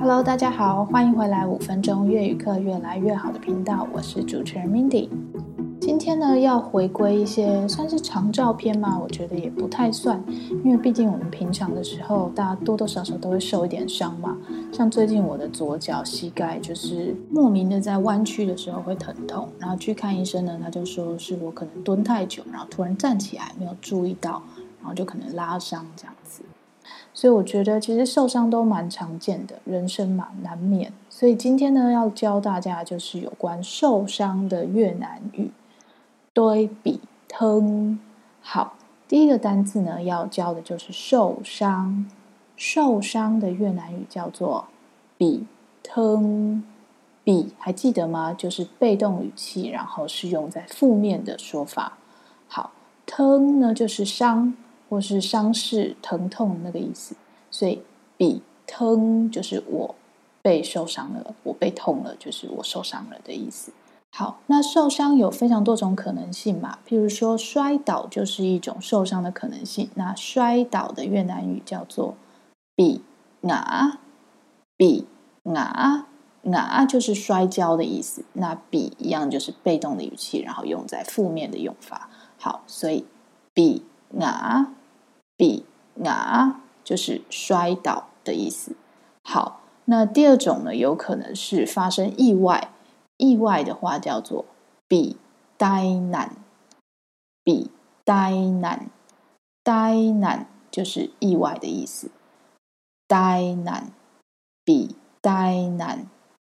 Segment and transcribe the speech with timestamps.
[0.00, 5.10] Hello，大家好，欢迎回来五分钟粤语课越来越好的频道，我是主持人 Mindy。
[5.78, 10.18] 今天呢，要回归一些算是长照片嘛，我觉得也不太算，
[10.64, 14.34] 因为毕竟我们平常的时候，大家多多少少都会受一点伤嘛。
[14.72, 24.42] 像最近我的左脚膝盖就是莫名的在弯曲的时候会疼痛，然后去看医生呢，他就说是我可能蹲太久，然后突然站起来没有注意到，
[24.80, 26.40] 然后就可能拉伤这样子。
[27.20, 30.90] 所以我觉得其实受伤都蛮常见的，人生嘛，难免。
[31.10, 35.50] 所以今天呢，要教大家就是有关受伤的越南语，
[36.32, 38.00] 对比疼。
[38.40, 38.72] 好，
[39.06, 42.06] 第一个单字呢要教的就是受伤。
[42.56, 44.68] 受伤的越南语叫做
[45.18, 45.44] 比
[45.82, 46.64] 疼。
[47.22, 48.32] 比还记得吗？
[48.32, 51.98] 就是被动语气，然后是用在负面的说法。
[52.48, 52.70] 好，
[53.04, 54.54] 疼呢就是伤。
[54.90, 57.14] 或是伤势、疼痛那个意思，
[57.50, 57.80] 所以
[58.18, 59.94] 比疼就是我
[60.42, 63.72] 被受伤了，我被痛了，就是我受伤了的意思。
[64.12, 69.88] 好，那受伤有非常多种可能性嘛，譬如说摔倒就是一种受伤的可能性。
[69.94, 72.16] 那摔倒的越南语叫做
[72.74, 73.02] 比
[73.42, 73.98] ngã，
[74.76, 75.06] 比
[75.44, 76.02] ngã
[76.42, 78.24] ngã 就是摔跤的意思。
[78.32, 82.10] 那比一样就是被动的语气，然后用在负面的用法。
[82.36, 83.04] 好，所以
[83.54, 83.84] 比
[84.18, 84.66] ngã。
[85.40, 88.76] 比拿就是摔倒的意思。
[89.24, 92.70] 好，那第二种呢，有可能是发生意外，
[93.16, 94.44] 意外的话叫做
[94.86, 95.16] 比
[95.56, 96.36] 呆难
[97.42, 97.70] 比
[98.04, 98.90] 呆难，
[99.64, 102.10] 呆难就是意外的意思。
[103.08, 103.90] 呆难
[104.62, 106.06] 比呆难。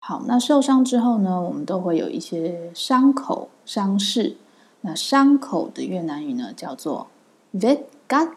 [0.00, 4.38] 好，那受伤之后呢，我们都会有一些伤口、伤势。
[4.80, 7.06] 那伤口的越南语呢，叫做
[7.54, 8.32] vết cắt。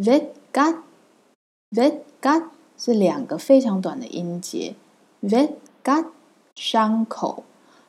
[0.00, 2.44] Vết cắt，vết cắt
[2.78, 4.74] 是两个非常短的音节。
[5.22, 5.50] vết
[5.84, 6.06] cắt
[6.54, 7.44] 伤口。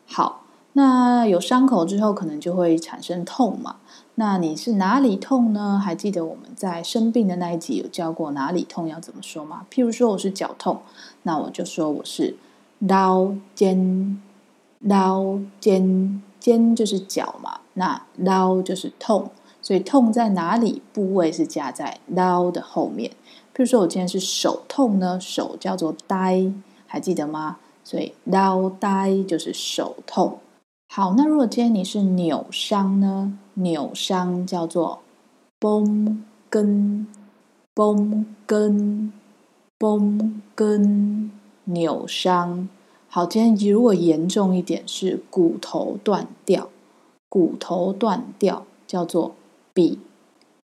[0.05, 3.77] 好，那有伤口之后，可能就会产生痛嘛。
[4.15, 5.81] 那你是哪里痛呢？
[5.83, 9.65] 还记得我们在生病的那一集有教过哪里痛要怎么说吗？
[9.71, 10.81] 譬如说我是脚痛，
[11.23, 12.35] 那我就说我是
[12.81, 17.61] đau chân，đau chân，chân 就是脚嘛。
[17.75, 19.31] 那刀就是痛。
[19.61, 20.81] 所以痛在哪里？
[20.91, 23.11] 部位是加在 đau 的后面。
[23.53, 26.51] 譬如说我今天是手痛呢，手叫做呆
[26.87, 27.57] 还记得吗？
[27.83, 30.39] 所以 đau tay 就是手痛。
[30.87, 33.37] 好，那如果今天你是扭伤呢？
[33.53, 34.99] 扭伤叫做
[35.59, 36.17] bong
[36.49, 41.29] gân，bong gân，bong gân，
[41.65, 42.67] 扭伤。
[43.07, 46.69] 好，今天如果严重一点是骨头断掉，
[47.29, 49.33] 骨头断掉叫做。
[49.73, 49.99] Bị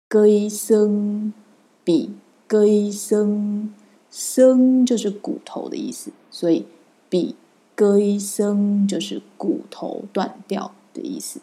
[0.09, 2.09] gãy xương，bị
[2.49, 6.65] gãy xương，xương 就是骨头的意思，所以
[7.09, 7.35] bị
[7.75, 11.39] gãy xương 就是骨头断掉的意思。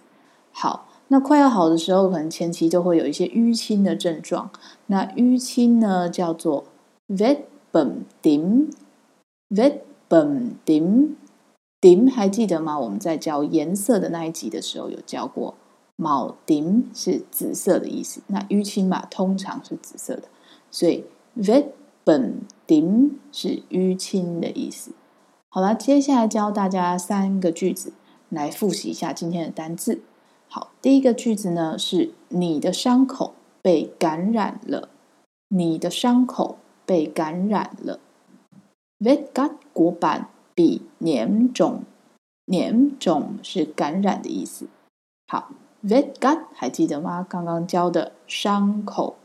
[0.50, 4.50] 好，那快要好的时候，可能前期就会有一些淤青的症状。
[4.86, 6.64] 那淤青呢，叫做
[7.08, 7.42] vết
[7.72, 12.78] bầm tím，vết bầm tím，tím 还记得吗？
[12.78, 15.54] 我们在教颜色的那一集的时候有教过。
[15.98, 20.24] 铆钉是紫色的意思，那淤青嘛，通常是紫色的，
[20.70, 21.04] 所以
[21.36, 21.66] vết
[22.04, 24.92] bầm tím 是淤青的意思。
[25.48, 27.92] 好了，接下来教大家三个句子
[28.30, 30.00] 来复习一下今天的单字。
[30.48, 34.88] 好，第一个句子呢是你的伤口被感染了，
[35.48, 38.00] 你的伤口被感染了。
[38.98, 40.24] vết cắt của bạn
[40.54, 44.66] bị nhiễm trùng，nhiễm trùng 是感染的意思。
[45.26, 45.50] 好。
[45.82, 47.26] Vết gut 还记得吗？
[47.28, 49.16] 刚刚教的伤口，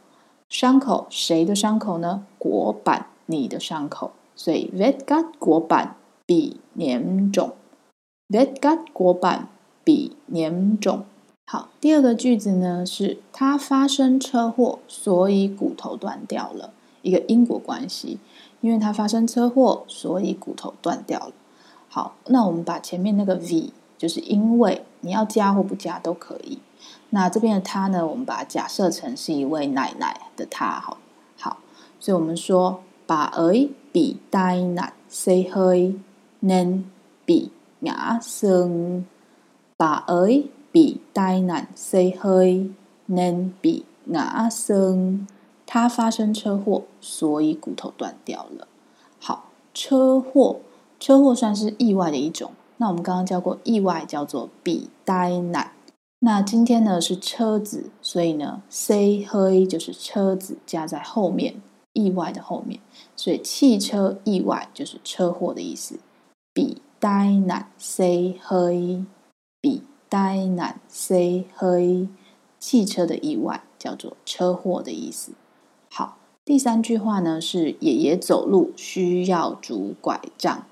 [0.49, 5.95] 伤口谁的伤口呢果板你的伤口，所以 vết cắt của bạn
[6.25, 9.45] bị nhiễm trùng，vết cắt của bạn
[9.85, 11.03] bị nhiễm trùng。
[11.45, 18.17] 好，第二个句子呢是他发生车祸，所以骨头断掉了，一个因果关系，
[18.61, 21.33] 因为他发生车祸，所以骨头断掉了。
[21.87, 23.71] 好，那我们把前面那个 v。
[23.97, 26.59] 就是因为你要加或不加都可以。
[27.09, 30.97] 那这边的他呢，我们把它假设成是一位奶奶的他，好，
[31.39, 31.57] 好，
[31.99, 35.95] 所以我们说 bà ấy bị tai nạn xe hơi
[36.41, 36.83] nên
[37.25, 37.49] bị
[37.79, 39.03] ngã xương。
[39.77, 42.69] bà ấy bị tai nạn xe hơi
[43.07, 45.25] nên bị ngã xương。
[45.65, 48.67] 他发生车祸，所以骨头断掉了。
[49.19, 50.59] 好，车祸，
[50.99, 52.51] 车祸算是意外的一种。
[52.77, 55.67] 那我们刚刚教过意外叫做 bị tai nạn，
[56.19, 61.61] 那今天呢是车子，所以呢 xe hơi 就是车子加在后面，
[61.93, 62.79] 意外的后面，
[63.15, 65.99] 所以汽车意外就是车祸的意思。
[66.53, 72.07] bị tai nạn xe hơi，bị tai nạn xe hơi，
[72.59, 75.33] 汽车的意外叫做车祸的意思。
[75.89, 80.65] 好，第三句话呢是爷爷走路需要拄拐杖，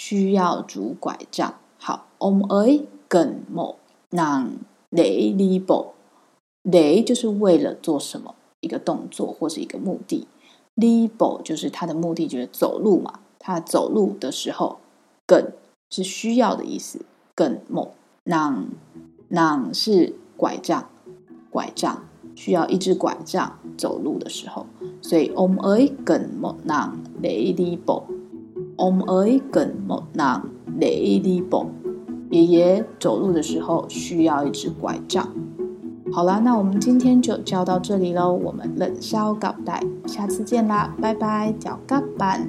[0.00, 1.54] 需要拄拐杖。
[1.76, 3.74] 好，ông ấy cần một
[4.12, 4.58] nàng
[4.92, 10.28] để đi bộ，để 就是为了做什么一个动作或是一个目的
[10.76, 13.18] ，đi bộ 就是他的目的就是走路嘛。
[13.40, 14.78] 他走路的时候
[15.26, 15.52] ，cần
[15.90, 17.00] 是需要的意思
[17.34, 17.88] ，cần một
[18.24, 18.66] nàng
[19.30, 20.84] nàng 是拐杖，
[21.50, 22.04] 拐杖
[22.36, 24.66] 需要一只拐杖走路的时候，
[25.02, 27.76] 所以 ông ấy cần một nàng để đi
[32.30, 35.28] 爷爷走路的时候需要一只拐杖。
[36.12, 42.48] 好啦，那我们今天就教到这里喽，我们冷笑告白，下次见啦，拜拜，脚咖板。